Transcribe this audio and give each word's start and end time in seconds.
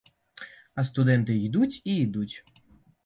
А 0.79 0.85
студэнты 0.89 1.35
ідуць 1.49 1.71
і 1.77 1.95
ідуць. 2.07 2.35